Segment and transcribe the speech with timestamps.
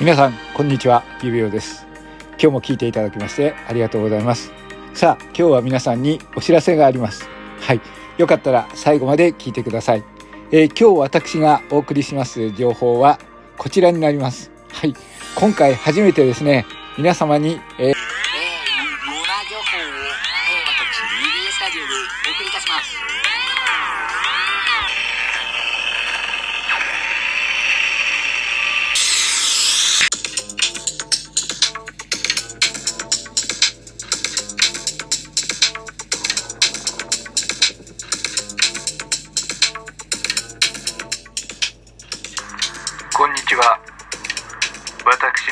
[0.00, 1.02] 皆さんこんにちは。
[1.24, 1.84] 指輪です。
[2.30, 4.52] 今日も聞いていただきましてありがとうございます。
[4.94, 7.28] さあ今日は皆さんにお知らせがあります。
[7.60, 7.80] はい。
[8.16, 10.04] よかったら最後まで聞いてください、
[10.52, 13.18] えー、今日私がお送りします情報は
[13.56, 14.52] こちらになります。
[14.72, 14.94] はい。
[15.34, 16.64] 今回初めてですね
[16.96, 17.96] 皆様に、えーこ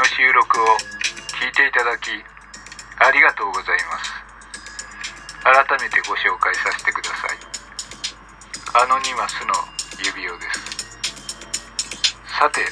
[0.00, 0.64] の収録を
[1.36, 2.08] 聞いていただき
[3.04, 4.16] ありがとうございます。
[5.44, 7.36] 改めてご紹介させてください。
[8.80, 9.52] アノニマスの
[10.00, 12.24] 指輪です。
[12.32, 12.64] さて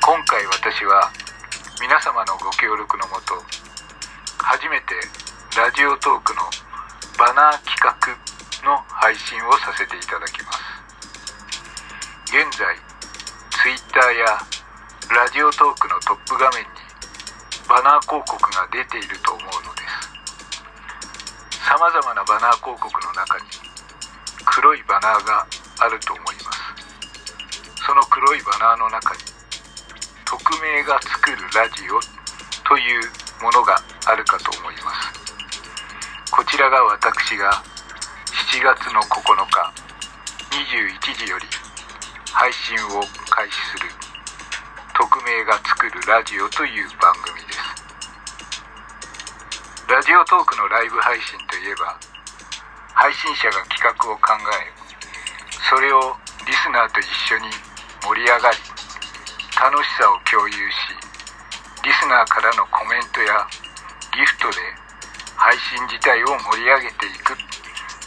[0.00, 1.12] 今回私は
[1.84, 3.36] 皆様のご協力のもと
[4.40, 4.96] 初めて
[5.52, 6.40] ラジオトークの
[7.20, 7.92] バナー企画
[8.64, 10.64] の配信をさせていただきます。
[12.32, 12.72] 現在
[13.52, 14.57] Twitter や
[15.08, 16.68] ラジオトークのトップ画面に
[17.64, 21.64] バナー広告が出ていると思うのです。
[21.64, 23.48] さまざまなバナー広告の中に
[24.44, 25.46] 黒いバナーが
[25.80, 26.60] あると思います。
[27.88, 29.24] その黒いバナーの中に
[30.28, 31.96] 匿名が作るラジオ
[32.68, 33.00] という
[33.40, 36.30] ものがあるかと思います。
[36.30, 37.50] こちらが私が
[38.52, 39.72] 7月の9日
[40.52, 41.46] 21時より
[42.30, 44.07] 配信を開始する
[45.28, 47.60] 名が作るラジオという番組です。
[49.84, 52.00] ラジオトークのライブ配信といえば
[52.96, 54.72] 配信者が企画を考え
[55.68, 56.16] それを
[56.48, 57.52] リスナーと一緒に
[58.00, 58.56] 盛り上がり
[59.52, 60.96] 楽しさを共有し
[61.84, 63.44] リスナーからのコメントや
[64.16, 64.56] ギフトで
[65.36, 67.36] 配信自体を盛り上げていく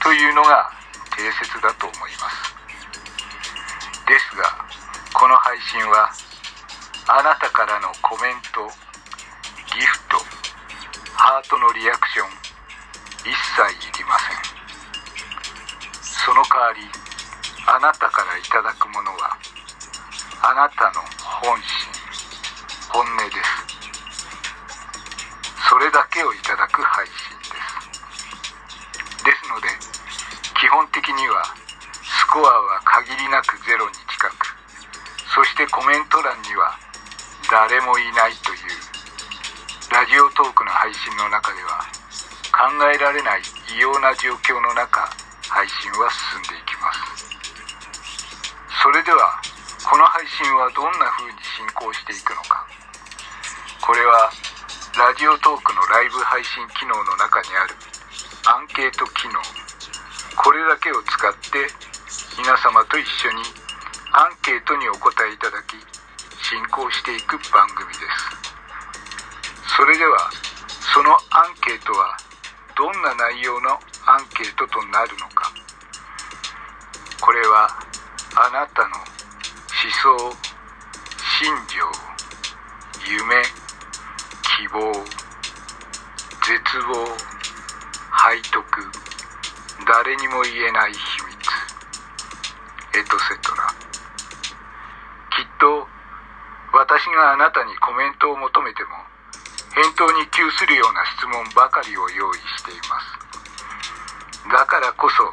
[0.00, 0.72] というのが
[1.12, 2.56] 定説だと思います。
[4.08, 4.44] ですが
[5.12, 6.08] この配信は
[7.10, 8.70] あなたからのコメント
[9.74, 10.14] ギフト
[11.18, 12.30] ハートのリアクション
[13.26, 14.38] 一切いりません。
[16.06, 16.86] その代わり
[17.66, 19.34] あなたからいただくものは
[20.38, 21.02] あなたの
[21.42, 21.90] 本心
[22.94, 23.74] 本音です。
[25.66, 27.58] それだけをいただく配信で
[29.18, 29.26] す。
[29.26, 29.66] ですので
[30.62, 31.42] 基本的には
[32.06, 34.54] スコアは限りなくゼロに近く。
[35.34, 36.78] そしてコメント欄には
[37.50, 38.78] 誰もいないという
[39.90, 41.82] ラジオトークの配信の中では
[42.54, 43.42] 考えられない
[43.74, 45.02] 異様な状況の中
[45.50, 47.26] 配信は進んでいきます。
[48.78, 49.42] それでは
[49.82, 52.62] この配信はどんな風に進行していくのか。
[53.82, 54.30] これは
[54.94, 57.74] ラジオトークのライブ配信機能の中にある
[58.46, 59.42] アンケート機能。
[60.38, 61.66] これだけを使って
[62.38, 63.42] 皆様と一緒に
[64.14, 65.74] アンケートにお答えいただき
[66.50, 68.02] 進行していく番組です。
[69.76, 70.18] それでは
[70.92, 72.18] そのアンケートは
[72.74, 75.52] どんな内容のアンケートとなるのか。
[77.20, 77.70] これは
[78.34, 79.06] あなたの思
[80.18, 80.34] 想
[81.38, 81.86] 信条
[83.06, 83.42] 夢
[84.42, 84.90] 希望
[86.42, 87.06] 絶望
[88.34, 88.90] 背徳
[89.86, 90.98] 誰にも言えない秘
[91.30, 91.38] 密。
[92.98, 93.68] エトセトラ
[95.30, 95.86] きっと
[97.00, 98.92] 私があなたにコメントを求めても
[99.72, 104.52] 返答に窮するような質問ばかりを用意しています。
[104.52, 105.24] だからこそ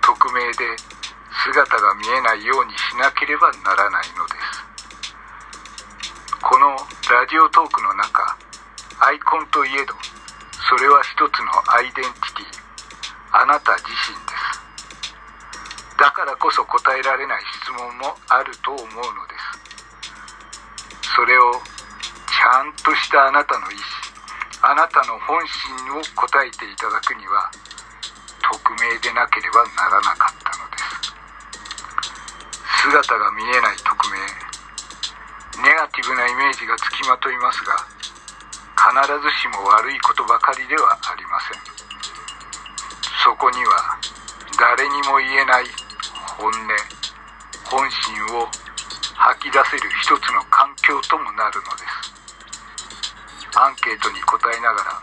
[0.00, 0.64] 匿名で
[1.44, 4.64] 姿が見えないようにしなければならないのです。
[6.40, 6.72] この
[7.12, 8.24] ラジオトークの中
[9.04, 9.92] アイコンといえど
[10.72, 12.64] それは一つのアイデンティティ
[13.36, 16.00] あなた自身です。
[16.00, 18.88] だからこそ答えられない質問もあると思うの
[19.28, 19.29] です。
[21.20, 23.84] それをちゃんとしたあなたの意思
[24.64, 27.44] あなたの本心を答えていただくには
[28.40, 31.12] 匿名でなければならなかったのです。
[32.88, 34.16] 姿が見えない匿名。
[35.60, 37.76] ネガティブなイメージがつきまといますが
[38.80, 41.60] 必ずしも悪いことばかりではありません。
[43.28, 44.00] そこには
[44.56, 45.68] 誰にも言えない
[46.40, 46.56] 本音
[47.68, 48.48] 本心を
[49.20, 52.10] 吐き出せる一つの環境ともなるのです。
[53.54, 54.98] アンケートに答えながら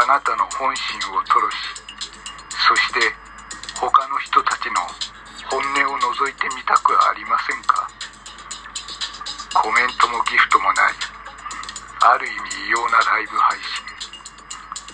[0.00, 1.56] あなたの本心を吐露し
[2.56, 3.12] そして
[3.76, 4.80] 他の人たちの
[5.52, 7.88] 本音を覗いてみたくありませんか？
[9.60, 10.96] コメントもギフトもない
[12.00, 12.36] ある意味
[12.68, 13.84] 異様なライブ配信。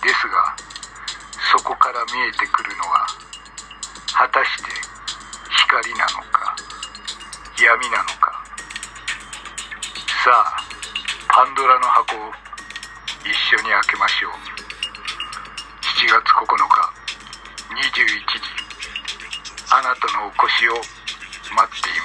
[0.03, 0.55] ですが
[1.55, 3.07] そこから見えてくるのは
[4.11, 4.71] 果たして
[5.67, 6.55] 光なのか
[7.59, 8.14] 闇なのか。
[10.25, 10.57] さあ
[11.29, 12.33] パンドラの箱を
[13.21, 14.31] 一緒に開けましょう。
[15.85, 16.65] 7月9日
[17.93, 18.41] 21時。
[19.69, 20.81] あなたのお越しを
[21.53, 22.04] 待っていま